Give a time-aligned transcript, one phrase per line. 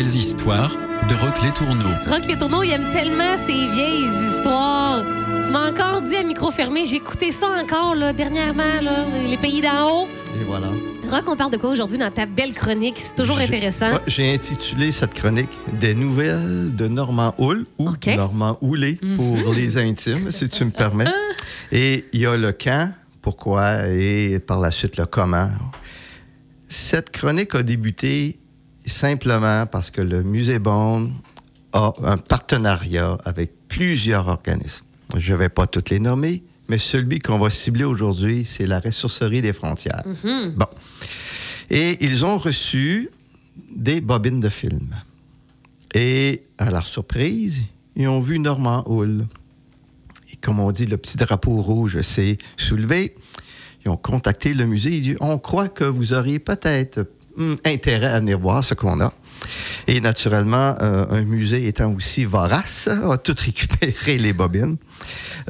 [0.00, 0.70] belles histoires
[1.10, 1.94] de Rock Les Tourneaux.
[2.08, 5.04] Rock Les Tourneaux, il aime tellement ces vieilles histoires.
[5.44, 9.36] Tu m'as encore dit à micro fermé, j'ai écouté ça encore là, dernièrement, là, les
[9.36, 10.08] pays d'en haut.
[10.40, 10.68] Et voilà.
[11.10, 12.94] Rock, on parle de quoi aujourd'hui dans ta belle chronique?
[12.96, 13.92] C'est toujours J'ai- intéressant.
[13.92, 18.06] Ouais, J'ai intitulé cette chronique Des nouvelles de Normand Houle ou OK.
[18.06, 18.16] Mhm.
[18.16, 21.04] Normand Houlé pour les intimes, si tu me permets.
[21.72, 22.88] Et il y a le quand,
[23.20, 25.48] pourquoi et par la suite le comment.
[26.68, 28.38] Cette chronique a débuté
[28.86, 31.10] simplement parce que le Musée Bond
[31.72, 34.84] a un partenariat avec plusieurs organismes.
[35.16, 38.80] Je ne vais pas toutes les nommer, mais celui qu'on va cibler aujourd'hui, c'est la
[38.80, 40.02] ressourcerie des frontières.
[40.56, 40.66] Bon.
[41.70, 43.10] Et ils ont reçu
[43.74, 44.94] des bobines de film.
[45.94, 47.62] Et à leur surprise,
[47.96, 49.26] ils ont vu Normand Hull.
[50.32, 53.14] Et comme on dit, le petit drapeau rouge s'est soulevé.
[53.84, 54.96] Ils ont contacté le musée.
[54.96, 59.00] Ils disent On croit que vous auriez peut-être hum, intérêt à venir voir ce qu'on
[59.00, 59.12] a.
[59.86, 64.76] Et naturellement, euh, un musée étant aussi vorace, a tout récupéré les bobines.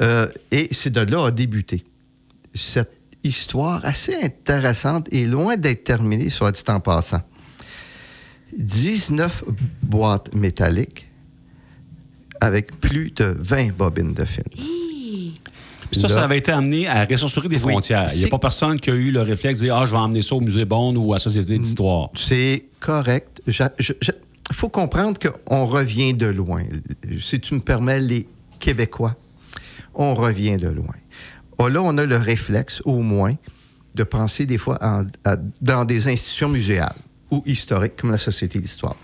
[0.00, 1.84] Euh, et c'est de là a débuté
[2.54, 7.22] cette histoire assez intéressante et loin d'être terminée, soit dit en passant.
[8.56, 9.44] 19
[9.82, 11.06] boîtes métalliques
[12.40, 14.46] avec plus de 20 bobines de film.
[15.92, 18.06] Ça, Là- ça avait été amené à ressourcerie des Oui, frontières.
[18.14, 19.96] Il n'y a pas personne qui a eu le réflexe de dire Ah, je vais
[19.98, 22.10] emmener ça au Musée Bond ou à la Société d'histoire.
[22.14, 23.42] C'est correct.
[23.46, 26.62] Il faut comprendre qu'on revient de loin.
[27.18, 28.26] Si tu me permets, les
[28.58, 29.14] Québécois,
[29.94, 30.94] on revient de loin.
[31.58, 33.34] Oh, là, on a le réflexe, au moins,
[33.94, 36.94] de penser des fois en- à- dans des institutions muséales
[37.30, 38.96] ou historiques, comme la Société d'histoire.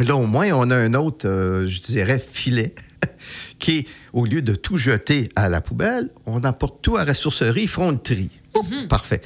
[0.00, 2.74] Là, au moins, on a un autre, euh, je dirais, filet,
[3.58, 7.62] qui au lieu de tout jeter à la poubelle, on apporte tout à la ressourcerie,
[7.62, 8.30] ils feront le tri.
[8.54, 9.20] Ouh, Parfait.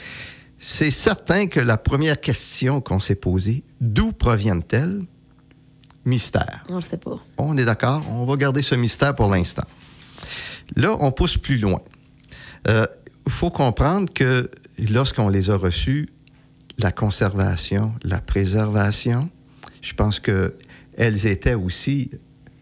[0.58, 5.02] C'est certain que la première question qu'on s'est posée, d'où proviennent-elles?
[6.04, 6.64] Mystère.
[6.68, 7.18] On le sait pas.
[7.36, 9.66] On est d'accord, on va garder ce mystère pour l'instant.
[10.76, 11.80] Là, on pousse plus loin.
[12.68, 16.08] Il faut comprendre que lorsqu'on les a reçus,
[16.78, 19.30] la conservation, la préservation,
[19.82, 22.10] je pense qu'elles étaient aussi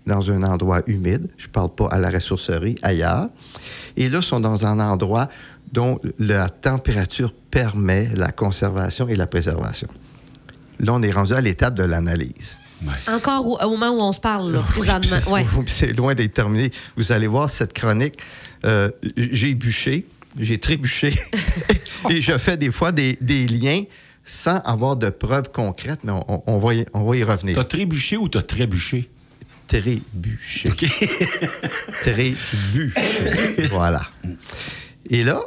[0.06, 1.28] dans un endroit humide.
[1.36, 3.28] Je ne parle pas à la ressourcerie, ailleurs.
[3.96, 5.28] Et là, sont dans un endroit
[5.72, 9.88] dont la température permet la conservation et la préservation.
[10.80, 12.56] Là, on est rendu à l'étape de l'analyse.
[13.08, 15.32] Encore au, au moment où on se parle, là, Oui, présentement.
[15.32, 15.46] Ouais.
[15.66, 16.70] c'est- C'est loin d'être terminé.
[16.96, 18.14] Vous allez voir cette chronique.
[18.64, 20.06] euh, j'ai bûché,
[20.38, 21.14] j'ai trébuché
[22.10, 23.82] et je fais des fois des, des liens
[24.24, 27.56] sans avoir de preuves concrètes, mais on, on va, y, on va y revenir.
[27.56, 29.08] T'as trébuché ou t'as trébuché?
[29.66, 30.70] Trébuché.
[32.02, 33.66] Trébuché.
[33.70, 34.02] voilà.
[35.10, 35.40] Et là,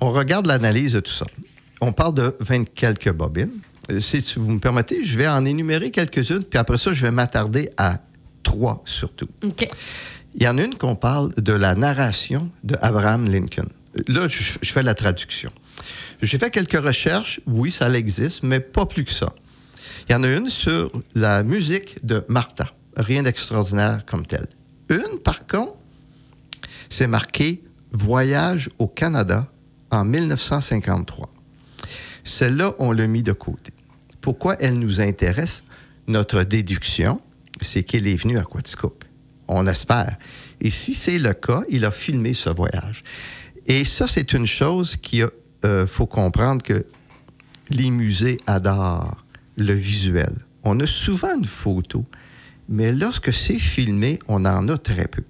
[0.00, 1.26] on regarde l'analyse de tout ça.
[1.80, 3.50] On parle de 20 quelques bobines.
[3.90, 7.02] Euh, Si tu- vous me permettez, je vais en énumérer quelques-unes, puis après ça, je
[7.02, 8.00] vais m'attarder à
[8.42, 9.28] trois surtout.
[10.36, 13.68] Il y en a une qu'on parle de la narration de Abraham Lincoln.
[14.08, 15.50] Là, je, je fais la traduction.
[16.22, 19.32] J'ai fait quelques recherches, oui, ça existe, mais pas plus que ça.
[20.08, 22.66] Il y en a une sur la musique de Martha.
[22.96, 24.46] Rien d'extraordinaire comme tel.
[24.88, 25.74] Une, par contre,
[26.88, 27.62] c'est marqué
[27.92, 29.48] Voyage au Canada
[29.90, 31.28] en 1953.
[32.24, 33.72] Celle-là, on l'a mis de côté.
[34.20, 35.64] Pourquoi elle nous intéresse?
[36.06, 37.20] Notre déduction,
[37.60, 39.04] c'est qu'il est venu à Quaticook.
[39.48, 40.16] On espère.
[40.60, 43.04] Et si c'est le cas, il a filmé ce voyage.
[43.66, 45.28] Et ça, c'est une chose qu'il
[45.86, 46.84] faut comprendre que
[47.70, 49.24] les musées adorent
[49.56, 50.32] le visuel.
[50.62, 52.04] On a souvent une photo,
[52.68, 55.22] mais lorsque c'est filmé, on en a très peu.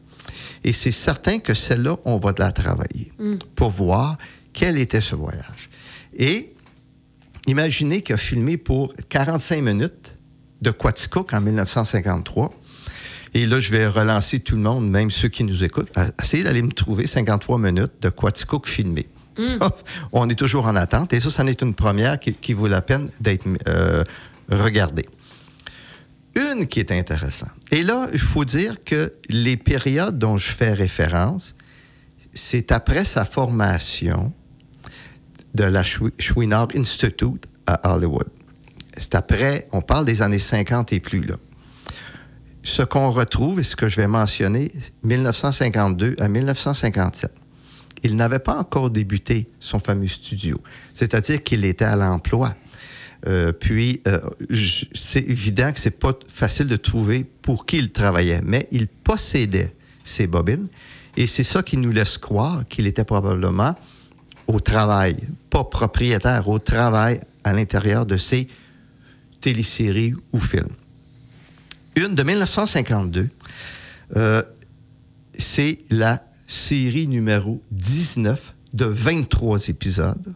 [0.62, 3.12] Et c'est certain que celle-là, on va de la travailler
[3.54, 4.16] pour voir
[4.52, 5.68] quel était ce voyage.
[6.16, 6.52] Et
[7.46, 10.16] imaginez qu'il a filmé pour 45 minutes
[10.62, 12.54] de Quaticook en 1953.
[13.34, 15.90] Et là, je vais relancer tout le monde, même ceux qui nous écoutent.
[15.96, 19.06] à- Essayez d'aller me trouver 53 minutes de Quaticook filmé.
[20.12, 21.12] On est toujours en attente.
[21.12, 24.04] Et ça, ça en est une première qui, qui vaut la peine d'être euh,
[24.48, 25.06] regardée.
[26.36, 27.50] Une qui est intéressante.
[27.70, 31.54] Et là, il faut dire que les périodes dont je fais référence,
[32.32, 34.32] c'est après sa formation
[35.54, 38.26] de la Chou- Chouinard Institute à Hollywood.
[38.96, 41.36] C'est après, on parle des années 50 et plus, là.
[42.62, 44.72] Ce qu'on retrouve, et ce que je vais mentionner,
[45.02, 47.30] 1952 à 1957.
[48.02, 50.60] Il n'avait pas encore débuté son fameux studio,
[50.94, 52.54] c'est-à-dire qu'il était à l'emploi.
[53.26, 54.18] Euh, puis, euh,
[54.94, 59.74] c'est évident que c'est pas facile de trouver pour qui il travaillait, mais il possédait
[60.02, 60.68] ces bobines
[61.16, 63.74] et c'est ça qui nous laisse croire qu'il était probablement
[64.46, 65.16] au travail,
[65.48, 68.48] pas propriétaire, au travail à l'intérieur de ces
[69.40, 70.74] téléséries ou films.
[71.96, 73.28] Une de 1952,
[74.16, 74.42] euh,
[75.38, 80.34] c'est la série numéro 19 de 23 épisodes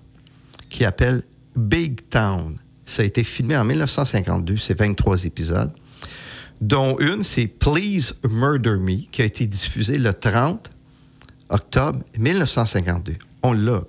[0.71, 1.23] qui appelle
[1.57, 2.57] Big Town.
[2.89, 5.71] Ça a été filmé en 1952, c'est 23 épisodes,
[6.61, 10.71] dont une, c'est Please Murder Me, qui a été diffusée le 30
[11.51, 13.15] octobre 1952.
[13.43, 13.83] On l'a.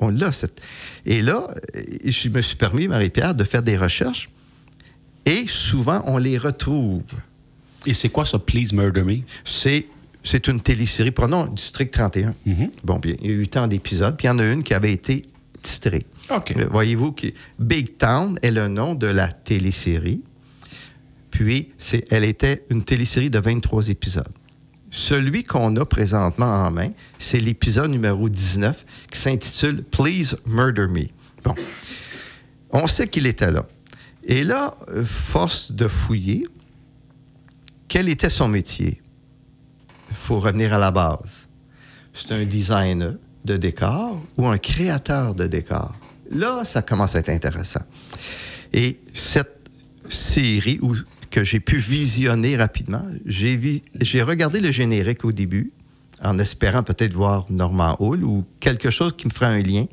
[0.00, 0.32] On l'a.
[0.32, 0.60] Cette...
[1.04, 1.48] Et là,
[2.04, 4.30] je me suis permis, Marie-Pierre, de faire des recherches
[5.26, 7.04] et souvent, on les retrouve.
[7.86, 9.18] Et c'est quoi ça, Please Murder Me?
[9.44, 9.86] C'est
[10.26, 11.10] c'est une télésérie.
[11.10, 12.34] Prenons District 31.
[12.82, 14.72] Bon, bien, il y a eu tant d'épisodes, puis il y en a une qui
[14.72, 15.22] avait été
[15.60, 16.06] titrée.
[16.30, 17.28] Euh, Voyez-vous que
[17.58, 20.22] Big Town est le nom de la télésérie.
[21.30, 21.72] Puis,
[22.10, 24.28] elle était une télésérie de 23 épisodes.
[24.90, 31.06] Celui qu'on a présentement en main, c'est l'épisode numéro 19 qui s'intitule Please Murder Me.
[31.42, 31.54] Bon.
[32.70, 33.66] On sait qu'il était là.
[34.22, 36.46] Et là, force de fouiller,
[37.88, 39.00] quel était son métier?
[40.10, 41.48] Il faut revenir à la base.
[42.14, 45.94] C'est un designer de décor ou un créateur de décor?
[46.34, 47.82] Là, ça commence à être intéressant.
[48.72, 49.70] Et cette
[50.08, 50.94] série où,
[51.30, 55.72] que j'ai pu visionner rapidement, j'ai, regardé le générique au début
[56.22, 59.84] en espérant peut-être voir Norman Hall ou quelque chose qui me ferait un lien,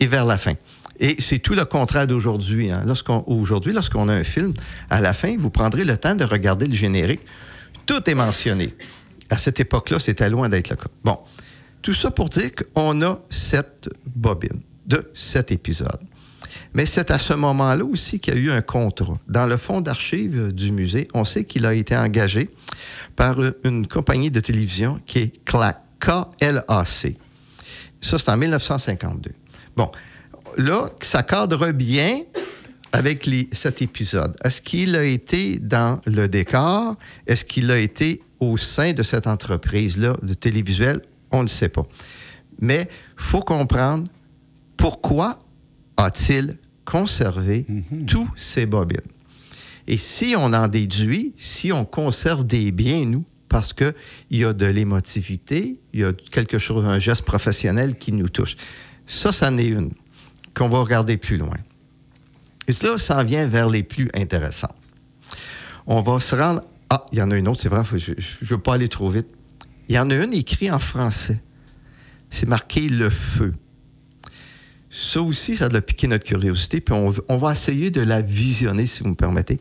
[0.00, 0.52] et vers la fin.
[1.00, 2.70] Et c'est tout le contraire d'aujourd'hui.
[2.70, 2.84] hein.
[3.26, 4.52] Aujourd'hui, lorsqu'on a un film,
[4.90, 7.20] à la fin, vous prendrez le temps de regarder le générique.
[7.86, 8.74] Tout est mentionné.
[9.30, 10.86] À cette époque-là, c'était loin d'être le cas.
[11.02, 11.18] Bon,
[11.82, 16.00] tout ça pour dire qu'on a sept bobines de sept épisodes.
[16.74, 19.18] Mais c'est à ce moment-là aussi qu'il y a eu un contrat.
[19.28, 22.48] Dans le fonds d'archives du musée, on sait qu'il a été engagé
[23.16, 27.16] par une compagnie de télévision qui est CLAC, K-L-A-C.
[28.00, 29.30] Ça, c'est en 1952.
[29.76, 29.90] Bon,
[30.58, 32.22] là, ça cadre bien
[32.92, 34.36] avec cet épisode.
[34.44, 36.96] Est-ce qu'il a été dans le décor?
[37.26, 41.00] Est-ce qu'il a été au sein de cette entreprise-là de télévisuel?
[41.30, 41.84] On ne sait pas.
[42.60, 44.08] Mais faut comprendre
[44.84, 45.42] pourquoi
[45.96, 47.66] a-t-il conservé
[48.06, 49.00] tous ces bobines?
[49.86, 53.94] Et si on en déduit, si on conserve des biens, nous, parce qu'il
[54.30, 58.58] y a de l'émotivité, il y a quelque chose, un geste professionnel qui nous touche.
[59.06, 59.90] Ça, c'en est une
[60.52, 61.56] qu'on va regarder plus loin.
[62.68, 64.76] Et cela s'en vient vers les plus intéressants.
[65.86, 66.60] On va se rendre.
[66.90, 69.08] Ah, il y en a une autre, c'est vrai, je ne veux pas aller trop
[69.08, 69.28] vite.
[69.88, 71.42] Il y en a une écrite en français.
[72.28, 73.54] C'est marqué Le Feu.
[74.96, 78.86] Ça aussi, ça doit piquer notre curiosité, puis on, on va essayer de la visionner,
[78.86, 79.58] si vous me permettez.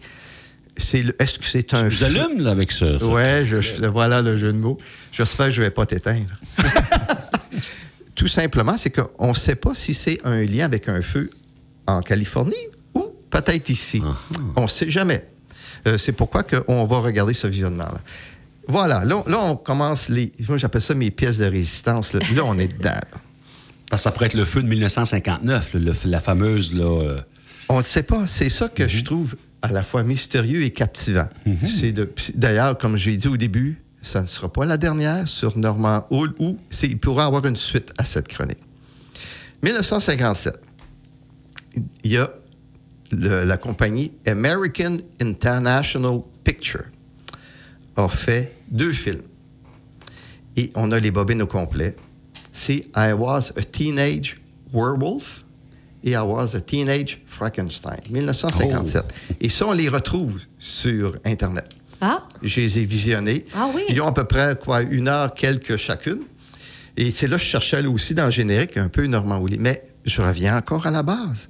[0.77, 2.99] C'est Est-ce que c'est un Tu vous allumes là, avec ça.
[2.99, 3.07] ça.
[3.07, 4.77] Ouais, je, je- voilà le jeu de mots.
[5.11, 6.29] J'espère que je ne vais pas t'éteindre.
[8.15, 11.29] Tout simplement, c'est qu'on ne sait pas si c'est un lien avec un feu
[11.87, 12.53] en Californie
[12.93, 14.01] ou peut-être ici.
[14.55, 15.27] On ne sait jamais.
[15.87, 17.99] Euh, c'est pourquoi que on va regarder ce visionnement-là.
[18.67, 20.31] Voilà, là, on- là, on commence les.
[20.47, 22.13] Moi, j'appelle ça mes pièces de résistance.
[22.13, 22.91] Là, Là, on est dedans.
[22.91, 23.01] là.
[23.93, 26.73] Parce que ça pourrait être le feu de 1959, le- le- la fameuse.
[26.73, 27.21] Là, euh,
[27.69, 28.25] On ne sait pas.
[28.25, 31.29] C'est ça que je trouve à la fois mystérieux et captivant.
[32.15, 36.07] Puis D'ailleurs, comme j'ai dit au début, ça ne sera pas la dernière sur Norman
[36.09, 38.57] Hall ou c'est- il pourra avoir une suite à cette chronique.
[39.61, 40.55] 1957,
[42.03, 42.33] il y a
[43.11, 46.85] le- la compagnie American International Picture
[47.95, 49.21] a fait deux films.
[50.57, 51.95] Et on a les bobines au complet.
[52.53, 54.37] C'est I Was a Teenage
[54.73, 55.43] Werewolf
[56.03, 59.03] et I Was a Teenage Frankenstein, 1957.
[59.41, 61.65] Et ça, on les retrouve sur Internet.
[61.99, 63.45] Ah, Je les ai visionnés.
[63.55, 63.83] Ah oui?
[63.89, 66.19] Ils ont à peu près, quoi, une heure quelques chacune.
[66.97, 69.57] Et c'est là que je cherchais là aussi dans le générique, un peu Normand Willy.
[69.59, 71.49] Mais je reviens encore à la base.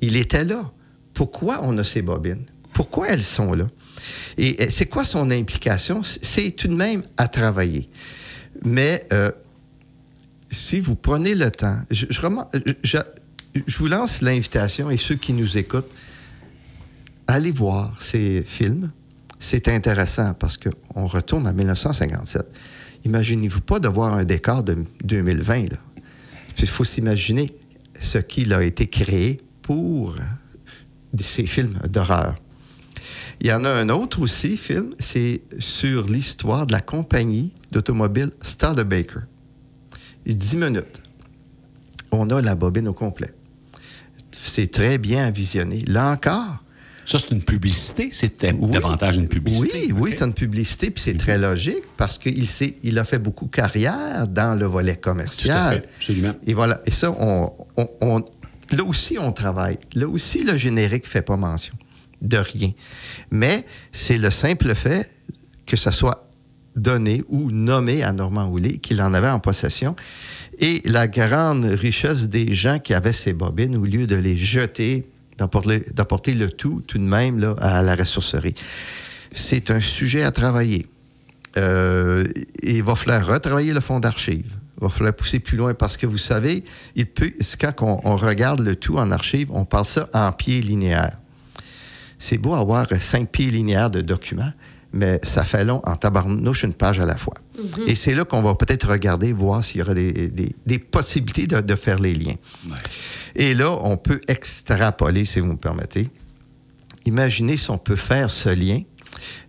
[0.00, 0.70] Il était là.
[1.14, 2.44] Pourquoi on a ces bobines?
[2.72, 3.68] Pourquoi elles sont là?
[4.38, 6.00] Et euh, c'est quoi son implication?
[6.02, 7.90] C'est tout de même à travailler.
[8.64, 9.30] Mais euh,
[10.50, 12.20] si vous prenez le temps, je, je
[12.82, 12.98] je-
[13.78, 15.90] vous lance l'invitation et ceux qui nous écoutent,
[17.26, 18.90] allez voir ces films.
[19.38, 22.46] C'est intéressant parce qu'on retourne en 1957.
[23.04, 25.70] Imaginez-vous pas de voir un décor de 2020.
[25.72, 25.78] là.
[26.58, 27.50] Il faut s'imaginer
[27.98, 30.14] ce qu'il a été créé pour
[31.18, 32.34] ces films d'horreur.
[33.40, 38.30] Il y en a un autre aussi, film, c'est sur l'histoire de la compagnie d'automobile
[38.42, 39.22] Studebaker.
[40.26, 41.02] 10 minutes.
[42.12, 43.32] On a la bobine au complet.
[44.42, 45.82] C'est très bien à visionner.
[45.86, 46.62] Là encore,
[47.04, 48.10] Ça, c'est une publicité.
[48.12, 48.70] C'était Oui.
[48.70, 49.86] davantage une publicité.
[49.86, 52.46] Oui, oui, c'est une publicité, puis c'est très logique parce qu'il
[52.82, 55.74] il a fait beaucoup carrière dans le volet Tout à commercial.
[55.82, 56.34] fait, absolument.
[56.46, 56.80] Et voilà.
[56.86, 58.24] Et ça, on, on- on-
[58.76, 59.78] là aussi, on travaille.
[59.94, 61.74] Là aussi, le générique ne fait pas mention.
[62.22, 62.72] de rien.
[63.30, 65.10] Mais c'est le simple fait
[65.64, 66.29] que ça soit
[66.76, 69.96] donné ou nommé à Normand Houlet qu'il en avait en possession.
[70.58, 75.06] Et la grande richesse des gens qui avaient ces bobines, au lieu de les jeter,
[75.38, 78.54] d'apporter le tout tout de même là, à la ressourcerie.
[79.32, 80.86] C'est un sujet à travailler.
[81.56, 82.26] Euh,
[82.62, 84.54] il va falloir retravailler le fonds d'archives.
[84.76, 86.62] Il va falloir pousser plus loin parce que vous savez,
[86.94, 90.60] il peut, quand on, on regarde le tout en archives, on parle ça en pieds
[90.60, 91.18] linéaires.
[92.18, 94.52] C'est beau avoir cinq pieds linéaires de documents,
[94.92, 97.34] mais ça fait long en tabarnouche une page à la fois.
[97.86, 101.46] Et c'est là qu'on va peut-être regarder, voir s'il y aura des, des- des possibilités
[101.46, 102.36] de, de faire les liens.
[102.68, 102.76] Ouais.
[103.36, 106.08] Et là, on peut extrapoler, si vous me permettez.
[107.06, 108.80] Imaginez si on peut faire ce lien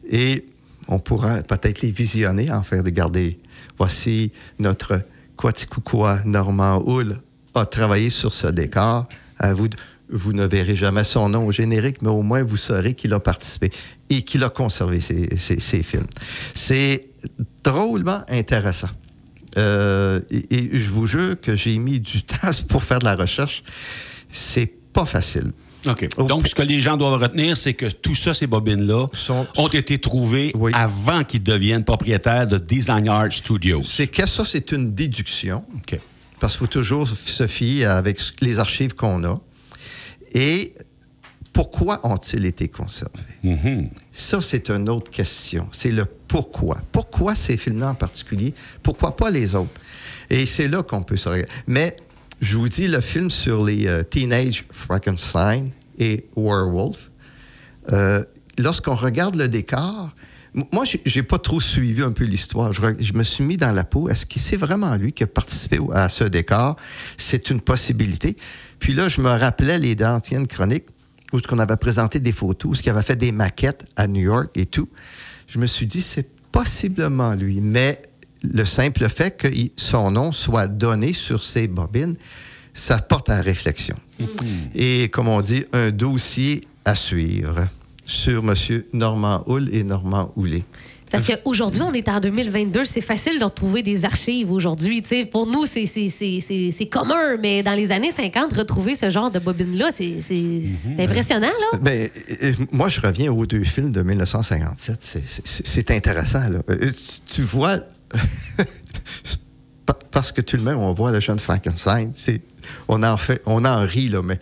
[0.09, 0.45] et
[0.87, 3.37] on pourra peut-être les visionner, en faire regarder.
[3.77, 5.01] Voici notre
[5.37, 7.19] Quaticoua Normand Hull
[7.55, 9.07] a travaillé sur ce décor.
[9.39, 9.77] À vous, de-
[10.11, 13.19] vous ne verrez jamais son nom au générique, mais au moins vous saurez qu'il a
[13.19, 13.69] participé
[14.09, 16.07] et qu'il a conservé ses, ses- ses films.
[16.53, 17.07] C'est
[17.63, 18.89] drôlement intéressant.
[19.57, 23.15] Euh, et, et je vous jure que j'ai mis du temps pour faire de la
[23.15, 23.63] recherche.
[24.29, 25.51] C'est pas facile.
[25.87, 26.07] OK.
[26.27, 29.07] Donc, ce que les gens doivent retenir, c'est que tout ça, ces bobines-là,
[29.57, 30.71] ont été trouvées Oui.
[30.75, 33.81] avant qu'ils deviennent propriétaires de Design Art Studios.
[33.83, 35.63] C'est que ça, c'est une déduction.
[35.75, 35.99] OK.
[36.39, 39.39] Parce qu'il faut toujours se fier avec les archives qu'on a.
[40.31, 40.73] Et
[41.53, 43.11] pourquoi ont-ils été conservés?
[43.43, 43.89] Mhm.
[44.11, 45.67] Ça, c'est une autre question.
[45.71, 46.79] C'est le pourquoi.
[46.91, 48.53] Pourquoi ces films-là en particulier?
[48.83, 49.79] Pourquoi pas les autres?
[50.29, 51.51] Et c'est là qu'on peut se regarder.
[51.67, 51.97] Mais
[52.39, 57.11] je vous dis, le film sur les euh, Teenage Frankenstein et Werewolf,
[57.91, 58.23] euh,
[58.57, 60.13] lorsqu'on regarde le décor,
[60.73, 62.73] moi, j'ai- pas trop suivi un peu l'histoire.
[62.73, 64.09] Je, je me suis mis dans la peau.
[64.09, 66.75] Est-ce que c'est vraiment lui qui a participé à ce décor?
[67.17, 68.35] C'est une possibilité.
[68.81, 70.87] Puis là, je me rappelais les anciennes chroniques
[71.31, 74.49] où on avait présenté des photos, où il avait fait des maquettes à New York
[74.55, 74.89] et tout.
[75.47, 77.61] Je me suis dit, c'est possiblement lui.
[77.61, 78.01] Mais
[78.43, 79.47] le simple fait que
[79.77, 82.15] son nom soit donné sur ces bobines,
[82.73, 83.95] ça porte à réflexion.
[84.73, 87.67] Et comme on dit, un dossier à suivre
[88.03, 88.83] sur M.
[88.93, 90.63] Normand Hull et Normand Houlet.
[91.11, 95.01] Parce qu'aujourd'hui, on est en 2022, c'est facile de retrouver des archives aujourd'hui.
[95.31, 95.85] Pour nous, c'est-
[96.89, 100.61] commun, mais dans les années 50, retrouver ce genre de bobine-là, c'est c'est
[100.99, 101.79] impressionnant, là.
[101.81, 102.09] Ben,
[102.71, 105.01] moi, je reviens aux deux films de 1957.
[105.01, 106.47] C'est- intéressant.
[106.49, 106.59] Là.
[106.69, 107.77] Euh, tu, tu vois,
[109.85, 112.11] pa- parce que tout le même, on voit le jeune Frankenstein.
[112.13, 112.41] c'est-
[112.87, 114.39] On en fait, on en rit, là, mais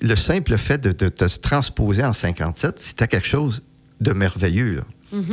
[0.00, 3.62] le simple fait de, de- de se transposer en 57, c'était quelque chose
[4.00, 4.76] de merveilleux.
[4.76, 4.82] là.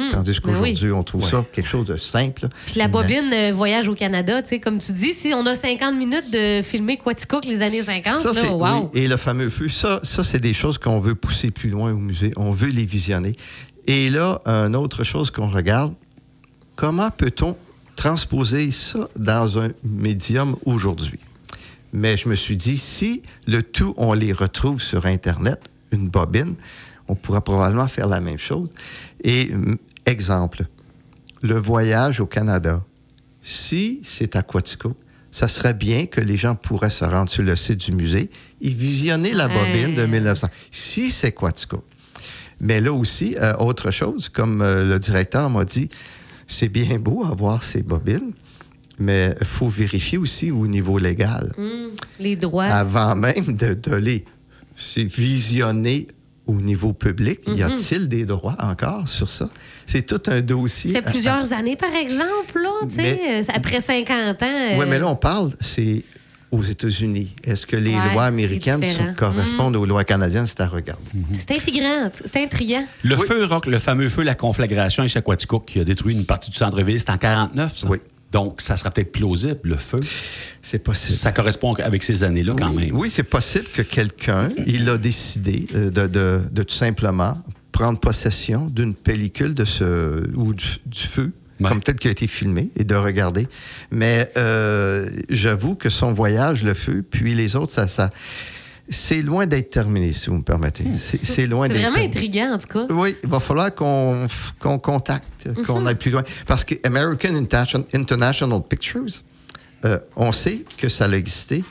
[0.10, 0.54] Tandis Ben oui.
[0.74, 2.48] qu'aujourd'hui, on trouve ça quelque chose de simple.
[2.66, 5.56] Puis la bobine euh, Voyage au Canada, tu sais, comme tu dis, si on a
[5.56, 8.90] 50 minutes de filmer Quaticook les années 50, Ça, là, c'est- wow.
[8.94, 9.02] oui.
[9.02, 11.98] Et le fameux feu, ça, ça c'est des choses qu'on veut pousser plus loin au
[11.98, 12.32] musée.
[12.38, 13.36] On veut les visionner.
[13.88, 15.94] Et là, une autre chose qu'on regarde,
[16.76, 17.56] comment peut-on
[17.96, 21.20] transposer ça dans un médium aujourd'hui?
[21.94, 25.60] Mais je me suis dit, si le tout, on les retrouve sur Internet,
[25.92, 26.56] une bobine,
[27.12, 28.70] on pourra probablement faire la même chose.
[29.24, 30.64] Et hum, exemple,
[31.42, 32.84] le voyage au Canada,
[33.42, 34.96] si c'est à Quatico,
[35.30, 38.30] ça serait bien que les gens pourraient se rendre sur le site du musée
[38.62, 40.48] et visionner la bobine de 1900.
[40.72, 41.84] Si c'est Quatico.
[42.62, 45.90] Mais là aussi, euh, autre chose, comme euh, le directeur m'a dit,
[46.48, 48.32] c'est bien beau avoir ces bobines,
[49.00, 51.90] mais il faut vérifier aussi au niveau légal Hum,
[52.20, 52.66] les droits.
[52.66, 54.24] avant même de, de les
[54.98, 56.08] visionner
[56.48, 57.40] au niveau public.
[57.48, 59.50] Y a-t-il des droits encore sur ça?
[59.86, 60.94] C'est tout un dossier.
[60.94, 64.46] Ça fait plusieurs années, par exemple, là, tu sais, Mais- euh, après 50 ans.
[64.46, 66.04] euh, Oui, mais là, on parle, c'est
[66.52, 67.34] aux États-Unis.
[67.46, 70.46] Est-ce que les Ouais, lois américaines sont- correspondent aux lois canadiennes?
[70.46, 71.02] C'est à regarder.
[71.38, 72.84] C'est intriguant, c'est intriguant.
[73.04, 73.26] Le Oui.
[73.28, 76.58] feu rock, le fameux feu, la conflagration à Quaticook qui a détruit une partie du
[76.58, 77.88] centre-ville, c'est en 49, ça?
[77.88, 78.00] Oui.
[78.32, 80.00] Donc, ça serait peut-être plausible, le feu.
[80.62, 81.18] C'est possible.
[81.18, 82.96] Ça correspond avec ces années-là, quand même.
[82.96, 87.38] oui, c'est possible que quelqu'un, il a décidé euh, de, de- de tout simplement
[87.72, 91.70] prendre possession d'une pellicule de ce, ou du, du feu, Ouais.
[91.70, 93.48] comme tel qui a été filmé, et de regarder.
[93.92, 98.10] Mais euh, j'avoue que son voyage, le feu, puis les autres, ça, ça,
[98.92, 100.84] c'est loin d'être terminé, si vous me permettez.
[100.98, 102.16] C'est c'est loin C'est d'être vraiment terminé.
[102.16, 102.86] intriguant, en tout cas.
[102.94, 104.28] Oui, il va falloir qu'on
[104.60, 106.24] qu'on contacte, qu'on aille plus loin.
[106.46, 109.06] Parce que American Inter- International Pictures,
[109.86, 111.64] euh, on sait que ça a existé.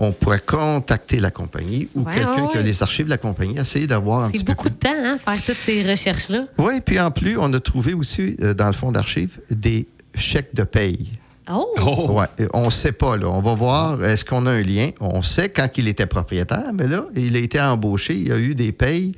[0.00, 3.18] On pourrait contacter la compagnie ou Ouais, quelqu'un ouais, qui a les archives de la
[3.18, 4.74] compagnie, essayer d'avoir un C'est petit peu beaucoup plus.
[4.74, 6.44] de temps, hein, faire toutes ces recherches-là.
[6.58, 10.54] Oui, puis en plus, on a trouvé aussi, euh, dans le fond d'archives, des chèques
[10.54, 11.10] de paye.
[11.50, 11.66] Oh!
[11.80, 12.12] Oh!
[12.12, 13.28] Ouais, on ne sait pas, là.
[13.28, 14.90] On va voir, est-ce qu'on a un lien?
[15.00, 18.36] On sait quand il était propriétaire, mais là, il a été embauché, il y a
[18.38, 19.14] eu des payes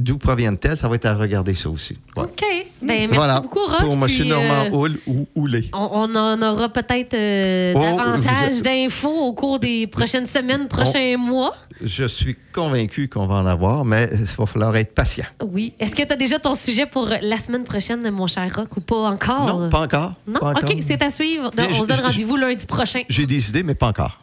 [0.00, 0.76] d'où proviennent-elles?
[0.76, 1.98] Ça va être à regarder ça aussi.
[2.16, 2.24] Ouais.
[2.24, 2.42] OK.
[2.82, 3.80] Ben, merci voilà, beaucoup, Rock.
[3.80, 4.04] pour M.
[4.06, 5.64] puis, Normand euh, Houle ou Houlet.
[5.74, 11.16] on, on en aura peut-être euh, Oh, davantage d'infos au cours des prochaines semaines, prochains
[11.18, 11.54] mois.
[11.82, 15.24] Je suis convaincu qu'on va en avoir, mais il va falloir être patient.
[15.42, 15.72] Oui.
[15.78, 18.80] Est-ce que tu as déjà ton sujet pour la semaine prochaine, mon cher Rock, ou
[18.80, 19.46] pas encore?
[19.46, 20.12] Non, pas encore.
[20.26, 20.40] Non?
[20.40, 20.70] Pas encore.
[20.70, 21.50] OK, c'est à suivre.
[21.50, 23.00] Donc, on se donne rendez-vous lundi prochain.
[23.08, 24.20] J'ai des idées, mais pas encore.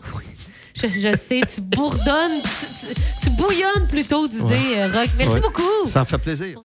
[0.76, 5.08] Je, je sais, tu bourdonnes, tu, tu- tu bouillonnes plutôt d'idées, euh, Rock.
[5.18, 5.42] Merci Ouais.
[5.42, 5.88] beaucoup.
[5.88, 6.56] Ça me fait plaisir.